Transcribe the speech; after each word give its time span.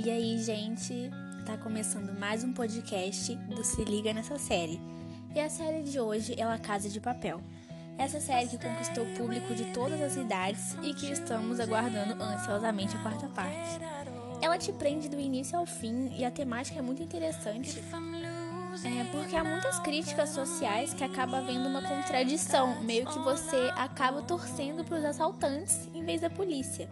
E 0.00 0.08
aí, 0.12 0.38
gente, 0.38 1.10
tá 1.44 1.58
começando 1.58 2.16
mais 2.16 2.44
um 2.44 2.52
podcast 2.52 3.34
do 3.34 3.64
Se 3.64 3.82
Liga 3.82 4.14
nessa 4.14 4.38
série. 4.38 4.80
E 5.34 5.40
a 5.40 5.50
série 5.50 5.82
de 5.82 5.98
hoje 5.98 6.36
é 6.38 6.46
La 6.46 6.56
Casa 6.56 6.88
de 6.88 7.00
Papel. 7.00 7.40
Essa 7.98 8.20
série 8.20 8.46
que 8.46 8.58
conquistou 8.58 9.02
o 9.02 9.14
público 9.16 9.52
de 9.56 9.64
todas 9.72 10.00
as 10.00 10.14
idades 10.14 10.76
e 10.84 10.94
que 10.94 11.10
estamos 11.10 11.58
aguardando 11.58 12.22
ansiosamente 12.22 12.94
a 12.94 13.00
quarta 13.00 13.26
parte. 13.26 13.80
Ela 14.40 14.56
te 14.56 14.72
prende 14.72 15.08
do 15.08 15.18
início 15.18 15.58
ao 15.58 15.66
fim 15.66 16.14
e 16.16 16.24
a 16.24 16.30
temática 16.30 16.78
é 16.78 16.82
muito 16.82 17.02
interessante. 17.02 17.82
É 18.84 19.04
porque 19.10 19.34
há 19.34 19.42
muitas 19.42 19.80
críticas 19.80 20.28
sociais 20.28 20.94
que 20.94 21.02
acaba 21.02 21.38
havendo 21.38 21.68
uma 21.68 21.82
contradição, 21.82 22.80
meio 22.84 23.04
que 23.04 23.18
você 23.18 23.72
acaba 23.74 24.22
torcendo 24.22 24.84
para 24.84 24.96
os 24.96 25.04
assaltantes 25.04 25.88
em 25.92 26.04
vez 26.04 26.20
da 26.20 26.30
polícia. 26.30 26.88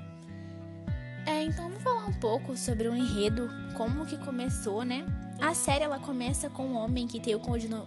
É, 1.36 1.42
então 1.42 1.68
vamos 1.68 1.82
falar 1.82 2.06
um 2.06 2.12
pouco 2.14 2.56
sobre 2.56 2.88
o 2.88 2.96
enredo, 2.96 3.50
como 3.74 4.06
que 4.06 4.16
começou, 4.16 4.84
né? 4.84 5.04
A 5.38 5.52
série 5.52 5.84
ela 5.84 5.98
começa 5.98 6.48
com 6.48 6.64
um 6.64 6.76
homem 6.76 7.06
que 7.06 7.20
tem 7.20 7.34
o 7.34 7.40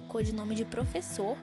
codinome 0.07 0.53
de 0.53 0.63
professor 0.63 1.35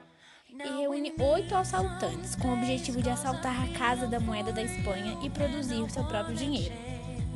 e 0.49 0.81
reúne 0.81 1.13
oito 1.19 1.53
assaltantes 1.53 2.33
com 2.33 2.47
o 2.47 2.53
objetivo 2.53 3.01
de 3.01 3.09
assaltar 3.09 3.61
a 3.61 3.77
Casa 3.77 4.07
da 4.07 4.21
Moeda 4.21 4.53
da 4.53 4.63
Espanha 4.63 5.17
e 5.21 5.29
produzir 5.29 5.81
o 5.81 5.89
seu 5.89 6.05
próprio 6.05 6.33
dinheiro. 6.33 6.73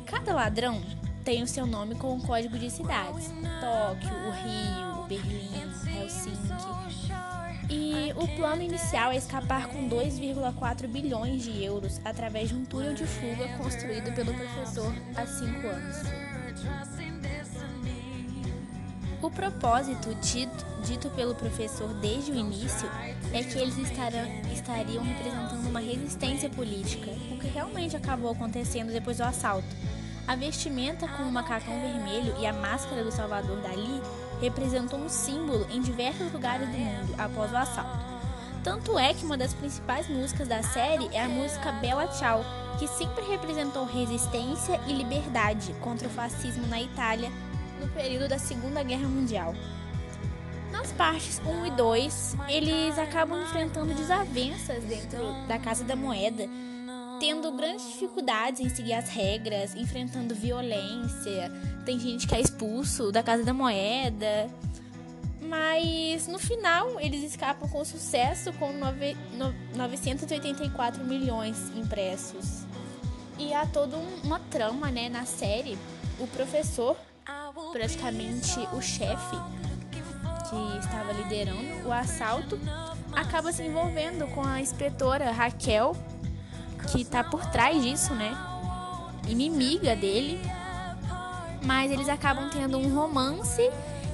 Cada 0.06 0.32
ladrão 0.32 0.80
tem 1.22 1.42
o 1.42 1.46
seu 1.46 1.66
nome 1.66 1.94
com 1.96 2.14
um 2.14 2.20
código 2.20 2.58
de 2.58 2.70
cidades: 2.70 3.30
Tóquio, 3.60 4.10
o 4.26 4.30
Rio, 4.30 5.06
Berlim, 5.06 5.50
Helsinki. 6.00 7.31
E 7.74 8.12
o 8.16 8.28
plano 8.36 8.60
inicial 8.60 9.12
é 9.12 9.16
escapar 9.16 9.68
com 9.68 9.88
2,4 9.88 10.86
bilhões 10.86 11.42
de 11.42 11.64
euros 11.64 12.02
através 12.04 12.50
de 12.50 12.54
um 12.54 12.66
túnel 12.66 12.92
de 12.92 13.06
fuga 13.06 13.48
construído 13.56 14.14
pelo 14.14 14.34
professor 14.34 14.94
há 15.16 15.24
cinco 15.24 15.66
anos. 15.68 15.96
O 19.22 19.30
propósito 19.30 20.14
dito, 20.16 20.66
dito 20.84 21.08
pelo 21.10 21.34
professor 21.34 21.88
desde 21.94 22.32
o 22.32 22.34
início 22.34 22.86
é 23.32 23.42
que 23.42 23.56
eles 23.56 23.78
estarão, 23.78 24.28
estariam 24.52 25.02
representando 25.02 25.66
uma 25.66 25.80
resistência 25.80 26.50
política, 26.50 27.10
o 27.30 27.38
que 27.38 27.48
realmente 27.48 27.96
acabou 27.96 28.32
acontecendo 28.32 28.92
depois 28.92 29.16
do 29.16 29.22
assalto. 29.22 29.74
A 30.28 30.36
vestimenta 30.36 31.08
com 31.08 31.22
o 31.22 31.32
macacão 31.32 31.80
vermelho 31.80 32.34
e 32.38 32.46
a 32.46 32.52
máscara 32.52 33.02
do 33.02 33.10
Salvador 33.10 33.62
Dali 33.62 34.02
representou 34.42 34.98
um 34.98 35.08
símbolo 35.08 35.66
em 35.70 35.80
diversos 35.80 36.32
lugares 36.32 36.68
do 36.68 36.76
mundo 36.76 37.14
após 37.16 37.52
o 37.52 37.56
assalto. 37.56 38.12
Tanto 38.64 38.98
é 38.98 39.14
que 39.14 39.24
uma 39.24 39.36
das 39.36 39.54
principais 39.54 40.08
músicas 40.08 40.48
da 40.48 40.62
série 40.62 41.08
é 41.12 41.22
a 41.22 41.28
música 41.28 41.72
Bella 41.72 42.10
Ciao, 42.12 42.44
que 42.78 42.88
sempre 42.88 43.24
representou 43.24 43.84
resistência 43.84 44.80
e 44.86 44.92
liberdade 44.92 45.72
contra 45.80 46.08
o 46.08 46.10
fascismo 46.10 46.66
na 46.66 46.80
Itália 46.80 47.30
no 47.80 47.88
período 47.88 48.28
da 48.28 48.38
Segunda 48.38 48.82
Guerra 48.82 49.08
Mundial. 49.08 49.54
Nas 50.70 50.90
partes 50.92 51.40
1 51.44 51.66
e 51.66 51.70
2, 51.72 52.36
eles 52.48 52.98
acabam 52.98 53.40
enfrentando 53.42 53.94
desavenças 53.94 54.82
dentro 54.84 55.32
da 55.46 55.58
Casa 55.58 55.84
da 55.84 55.94
Moeda, 55.94 56.48
tendo 57.22 57.52
grandes 57.52 57.86
dificuldades 57.86 58.60
em 58.60 58.68
seguir 58.68 58.94
as 58.94 59.08
regras, 59.08 59.76
enfrentando 59.76 60.34
violência. 60.34 61.52
Tem 61.86 61.96
gente 61.96 62.26
que 62.26 62.34
é 62.34 62.40
expulso 62.40 63.12
da 63.12 63.22
Casa 63.22 63.44
da 63.44 63.54
Moeda. 63.54 64.48
Mas 65.40 66.26
no 66.26 66.40
final 66.40 66.98
eles 66.98 67.22
escapam 67.22 67.68
com 67.68 67.84
sucesso 67.84 68.52
com 68.54 68.72
nove, 68.72 69.16
no, 69.34 69.54
984 69.76 71.04
milhões 71.04 71.70
impressos. 71.76 72.64
E 73.38 73.54
há 73.54 73.66
toda 73.66 73.96
uma 74.24 74.40
trama 74.40 74.90
né, 74.90 75.08
na 75.08 75.24
série. 75.24 75.78
O 76.18 76.26
professor, 76.26 76.96
praticamente 77.70 78.58
o 78.72 78.82
chefe 78.82 79.36
que 80.50 80.78
estava 80.84 81.12
liderando 81.12 81.86
o 81.86 81.92
assalto, 81.92 82.58
acaba 83.12 83.52
se 83.52 83.62
envolvendo 83.62 84.26
com 84.34 84.42
a 84.42 84.60
inspetora 84.60 85.30
Raquel, 85.30 85.96
que 86.92 87.04
tá 87.04 87.24
por 87.24 87.44
trás 87.46 87.82
disso, 87.82 88.14
né? 88.14 88.36
Inimiga 89.26 89.96
dele. 89.96 90.38
Mas 91.64 91.90
eles 91.90 92.08
acabam 92.08 92.50
tendo 92.50 92.76
um 92.76 92.94
romance 92.94 93.70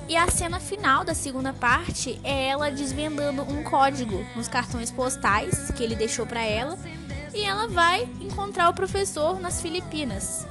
e 0.08 0.16
a 0.16 0.30
cena 0.30 0.60
final 0.60 1.04
da 1.04 1.14
segunda 1.14 1.52
parte 1.52 2.20
é 2.22 2.48
ela 2.48 2.70
desvendando 2.70 3.42
um 3.42 3.62
código 3.62 4.24
nos 4.36 4.46
cartões 4.48 4.90
postais 4.90 5.70
que 5.72 5.82
ele 5.82 5.96
deixou 5.96 6.26
para 6.26 6.42
ela 6.42 6.78
e 7.34 7.42
ela 7.42 7.68
vai 7.68 8.02
encontrar 8.20 8.68
o 8.68 8.74
professor 8.74 9.40
nas 9.40 9.60
Filipinas. 9.60 10.46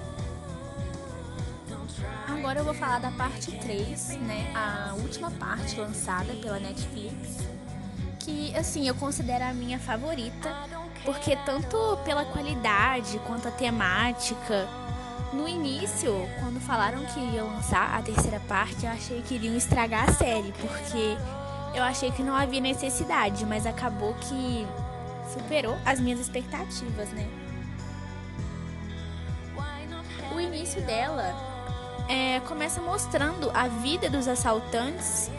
Agora 2.27 2.59
eu 2.59 2.63
vou 2.65 2.73
falar 2.73 2.99
da 2.99 3.11
parte 3.11 3.51
3, 3.51 4.09
né? 4.21 4.51
A 4.55 4.93
última 4.95 5.31
parte 5.31 5.79
lançada 5.79 6.33
pela 6.35 6.59
Netflix, 6.59 7.39
que 8.27 8.53
assim, 8.57 8.85
eu 8.85 8.93
considero 8.95 9.45
a 9.45 9.53
minha 9.53 9.79
favorita 9.79 10.53
porque 11.05 11.37
tanto 11.45 11.97
pela 12.03 12.25
qualidade 12.25 13.17
quanto 13.25 13.47
a 13.47 13.51
temática. 13.51 14.67
No 15.31 15.47
início, 15.47 16.13
quando 16.41 16.59
falaram 16.59 17.05
que 17.05 17.19
ia 17.19 17.43
lançar 17.43 17.97
a 17.97 18.01
terceira 18.01 18.41
parte, 18.41 18.85
eu 18.85 18.91
achei 18.91 19.21
que 19.21 19.35
iriam 19.35 19.55
estragar 19.55 20.09
a 20.09 20.13
série, 20.13 20.53
porque 20.53 21.17
eu 21.73 21.83
achei 21.83 22.11
que 22.11 22.21
não 22.21 22.35
havia 22.35 22.59
necessidade, 22.59 23.45
mas 23.45 23.65
acabou 23.65 24.13
que 24.15 24.67
superou 25.33 25.77
as 25.85 25.99
minhas 25.99 26.19
expectativas, 26.19 27.09
né? 27.09 27.29
O 30.33 30.39
início 30.39 30.81
dela 30.85 31.33
é, 32.09 32.41
começa 32.41 32.81
mostrando 32.81 33.49
a 33.53 33.67
vida 33.67 34.09
dos 34.09 34.27
assaltantes 34.27 35.29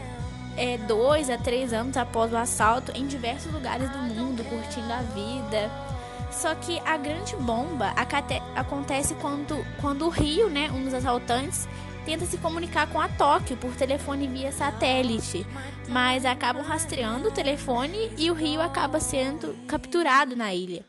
é, 0.58 0.76
dois 0.76 1.30
a 1.30 1.38
três 1.38 1.72
anos 1.72 1.96
após 1.96 2.32
o 2.32 2.36
assalto 2.36 2.92
em 2.94 3.06
diversos 3.06 3.52
lugares 3.52 3.88
do 3.88 3.98
mundo, 3.98 4.44
curtindo 4.44 4.92
a 4.92 5.00
vida. 5.02 5.70
Só 6.30 6.54
que 6.54 6.78
a 6.80 6.96
grande 6.96 7.34
bomba 7.36 7.94
acontece 8.54 9.14
quando, 9.14 9.64
quando 9.80 10.04
o 10.04 10.10
Rio, 10.10 10.50
né, 10.50 10.70
um 10.70 10.84
dos 10.84 10.92
assaltantes, 10.92 11.66
tenta 12.04 12.26
se 12.26 12.36
comunicar 12.38 12.88
com 12.88 13.00
a 13.00 13.08
Tóquio 13.08 13.56
por 13.56 13.74
telefone 13.74 14.26
via 14.26 14.52
satélite, 14.52 15.46
mas 15.88 16.24
acabam 16.24 16.62
rastreando 16.62 17.28
o 17.28 17.32
telefone 17.32 18.10
e 18.18 18.30
o 18.30 18.34
Rio 18.34 18.60
acaba 18.60 19.00
sendo 19.00 19.54
capturado 19.66 20.36
na 20.36 20.52
ilha. 20.52 20.84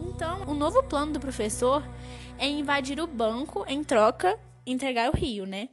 Então, 0.00 0.42
o 0.46 0.54
novo 0.54 0.82
plano 0.84 1.12
do 1.12 1.20
professor 1.20 1.82
é 2.38 2.48
invadir 2.48 3.00
o 3.00 3.06
banco 3.06 3.64
em 3.66 3.82
troca 3.82 4.38
entregar 4.64 5.10
o 5.10 5.16
Rio, 5.16 5.46
né? 5.46 5.68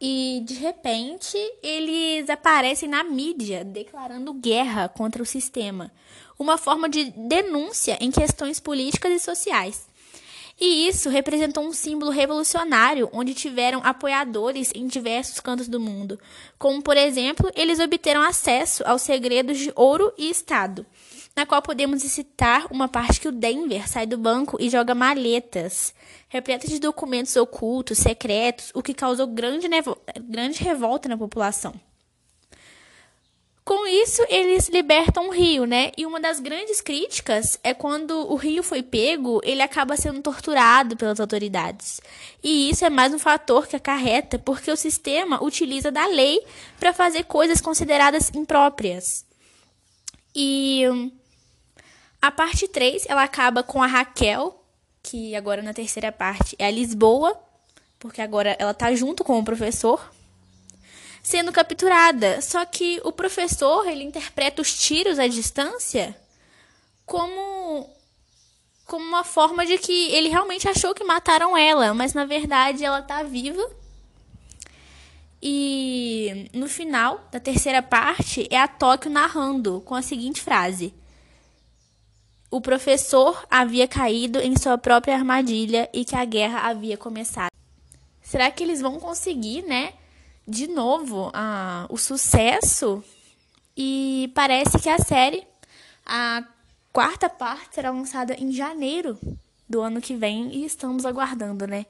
E 0.00 0.42
de 0.44 0.54
repente 0.54 1.36
eles 1.62 2.28
aparecem 2.28 2.88
na 2.88 3.02
mídia 3.02 3.64
declarando 3.64 4.34
guerra 4.34 4.88
contra 4.88 5.22
o 5.22 5.26
sistema, 5.26 5.90
uma 6.38 6.58
forma 6.58 6.88
de 6.88 7.04
denúncia 7.12 7.96
em 8.00 8.10
questões 8.10 8.60
políticas 8.60 9.12
e 9.12 9.18
sociais. 9.18 9.86
E 10.58 10.88
isso 10.88 11.10
representou 11.10 11.64
um 11.64 11.72
símbolo 11.72 12.10
revolucionário 12.10 13.10
onde 13.12 13.34
tiveram 13.34 13.80
apoiadores 13.84 14.70
em 14.74 14.86
diversos 14.86 15.38
cantos 15.38 15.68
do 15.68 15.78
mundo, 15.78 16.18
como 16.58 16.82
por 16.82 16.96
exemplo, 16.96 17.50
eles 17.54 17.78
obteram 17.78 18.22
acesso 18.22 18.82
aos 18.86 19.02
segredos 19.02 19.58
de 19.58 19.70
ouro 19.74 20.12
e 20.16 20.30
Estado, 20.30 20.86
na 21.36 21.44
qual 21.44 21.60
podemos 21.60 22.02
citar 22.02 22.66
uma 22.70 22.88
parte 22.88 23.20
que 23.20 23.28
o 23.28 23.32
Denver 23.32 23.86
sai 23.86 24.06
do 24.06 24.16
banco 24.16 24.56
e 24.58 24.70
joga 24.70 24.94
maletas, 24.94 25.94
repletas 26.28 26.70
de 26.70 26.78
documentos 26.78 27.36
ocultos, 27.36 27.98
secretos, 27.98 28.72
o 28.74 28.82
que 28.82 28.94
causou 28.94 29.26
grande, 29.26 29.68
grande 30.22 30.64
revolta 30.64 31.10
na 31.10 31.18
população. 31.18 31.74
Com 33.62 33.84
isso, 33.84 34.22
eles 34.28 34.68
libertam 34.68 35.26
o 35.26 35.32
rio, 35.32 35.64
né? 35.64 35.90
E 35.98 36.06
uma 36.06 36.20
das 36.20 36.38
grandes 36.38 36.80
críticas 36.80 37.58
é 37.64 37.74
quando 37.74 38.12
o 38.32 38.36
rio 38.36 38.62
foi 38.62 38.80
pego, 38.80 39.40
ele 39.42 39.60
acaba 39.60 39.96
sendo 39.96 40.22
torturado 40.22 40.96
pelas 40.96 41.18
autoridades. 41.18 42.00
E 42.44 42.70
isso 42.70 42.84
é 42.84 42.90
mais 42.90 43.12
um 43.12 43.18
fator 43.18 43.66
que 43.66 43.74
acarreta, 43.74 44.38
porque 44.38 44.70
o 44.70 44.76
sistema 44.76 45.42
utiliza 45.42 45.90
da 45.90 46.06
lei 46.06 46.40
para 46.78 46.92
fazer 46.92 47.24
coisas 47.24 47.60
consideradas 47.60 48.30
impróprias. 48.36 49.26
E 50.32 50.84
a 52.26 52.30
parte 52.30 52.68
3, 52.68 53.06
ela 53.08 53.22
acaba 53.22 53.62
com 53.62 53.82
a 53.82 53.86
Raquel, 53.86 54.62
que 55.02 55.34
agora 55.34 55.62
na 55.62 55.72
terceira 55.72 56.10
parte 56.10 56.56
é 56.58 56.66
a 56.66 56.70
Lisboa, 56.70 57.38
porque 57.98 58.20
agora 58.20 58.56
ela 58.58 58.74
tá 58.74 58.94
junto 58.94 59.24
com 59.24 59.38
o 59.38 59.44
professor, 59.44 60.12
sendo 61.22 61.52
capturada. 61.52 62.40
Só 62.42 62.64
que 62.64 63.00
o 63.04 63.12
professor, 63.12 63.86
ele 63.86 64.04
interpreta 64.04 64.60
os 64.60 64.76
tiros 64.78 65.18
à 65.18 65.26
distância 65.26 66.16
como 67.04 67.88
como 68.84 69.04
uma 69.04 69.24
forma 69.24 69.66
de 69.66 69.78
que 69.78 70.12
ele 70.12 70.28
realmente 70.28 70.68
achou 70.68 70.94
que 70.94 71.02
mataram 71.02 71.56
ela, 71.56 71.92
mas 71.92 72.14
na 72.14 72.24
verdade 72.24 72.84
ela 72.84 73.02
tá 73.02 73.24
viva. 73.24 73.68
E 75.42 76.48
no 76.52 76.68
final 76.68 77.26
da 77.32 77.40
terceira 77.40 77.82
parte 77.82 78.46
é 78.50 78.58
a 78.58 78.68
Tóquio 78.68 79.10
narrando 79.10 79.80
com 79.84 79.94
a 79.94 80.02
seguinte 80.02 80.40
frase: 80.40 80.94
o 82.50 82.60
professor 82.60 83.46
havia 83.50 83.88
caído 83.88 84.38
em 84.38 84.56
sua 84.56 84.78
própria 84.78 85.14
armadilha 85.14 85.88
e 85.92 86.04
que 86.04 86.14
a 86.14 86.24
guerra 86.24 86.68
havia 86.68 86.96
começado. 86.96 87.50
Será 88.22 88.50
que 88.50 88.62
eles 88.62 88.80
vão 88.80 88.98
conseguir, 88.98 89.62
né? 89.62 89.92
De 90.46 90.66
novo, 90.66 91.28
uh, 91.28 91.86
o 91.88 91.96
sucesso? 91.96 93.02
E 93.76 94.30
parece 94.34 94.78
que 94.78 94.88
a 94.88 94.98
série, 94.98 95.46
a 96.04 96.44
quarta 96.92 97.28
parte, 97.28 97.74
será 97.74 97.90
lançada 97.90 98.34
em 98.34 98.50
janeiro 98.50 99.18
do 99.68 99.80
ano 99.80 100.00
que 100.00 100.14
vem 100.14 100.54
e 100.54 100.64
estamos 100.64 101.04
aguardando, 101.04 101.66
né? 101.66 101.86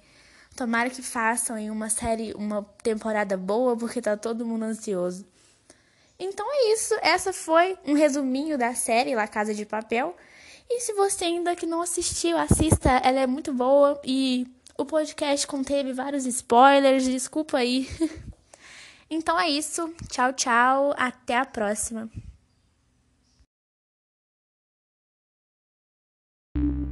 Tomara 0.57 0.89
que 0.89 1.03
façam 1.03 1.59
em 1.59 1.71
uma 1.71 1.91
série, 1.91 2.33
uma 2.35 2.63
temporada 2.83 3.37
boa, 3.37 3.77
porque 3.77 4.01
tá 4.01 4.17
todo 4.17 4.47
mundo 4.47 4.65
ansioso. 4.65 5.27
Então 6.19 6.47
é 6.51 6.73
isso. 6.73 6.95
Essa 7.03 7.33
foi 7.33 7.77
um 7.85 7.93
resuminho 7.93 8.57
da 8.57 8.75
série 8.75 9.15
La 9.15 9.29
Casa 9.29 9.55
de 9.55 9.67
Papel. 9.67 10.17
E 10.69 10.81
se 10.81 10.93
você 10.95 11.27
ainda 11.27 11.55
que 11.55 11.67
não 11.67 11.81
assistiu, 11.81 12.37
assista, 12.37 12.91
ela 13.05 13.21
é 13.21 13.27
muito 13.27 13.53
boa 13.53 14.01
e 14.05 14.47
o 14.79 14.85
podcast 14.85 15.47
conteve 15.47 15.93
vários 15.93 16.27
spoilers, 16.27 17.05
desculpa 17.05 17.59
aí. 17.59 17.89
então 19.09 19.39
é 19.39 19.49
isso. 19.49 19.93
Tchau, 20.11 20.33
tchau. 20.33 20.95
Até 20.97 21.37
a 21.39 21.47
próxima. 21.47 22.11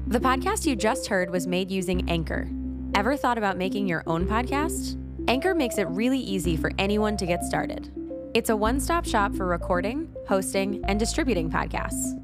The 0.06 0.21
podcast 0.21 0.65
you 0.65 0.76
just 0.76 1.09
heard 1.09 1.31
was 1.31 1.44
made 1.47 1.73
using 1.73 2.09
Anchor. 2.09 2.49
Ever 2.94 3.17
thought 3.17 3.37
about 3.37 3.59
making 3.59 3.88
your 3.88 4.05
own 4.06 4.26
podcast? 4.26 4.97
Anchor 5.26 5.55
makes 5.55 5.76
it 5.79 5.88
really 5.88 6.21
easy 6.21 6.56
for 6.56 6.71
anyone 6.79 7.17
to 7.17 7.26
get 7.26 7.43
started. 7.43 7.91
It's 8.32 8.49
a 8.49 8.56
one 8.56 8.79
stop 8.79 9.05
shop 9.05 9.35
for 9.35 9.47
recording, 9.47 10.09
hosting, 10.29 10.85
and 10.85 11.00
distributing 11.00 11.50
podcasts. 11.50 12.24